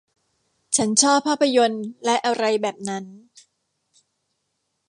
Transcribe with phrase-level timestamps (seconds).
[0.77, 3.05] ฉันชอบภาพยนตร์และอะไรแบบนั้น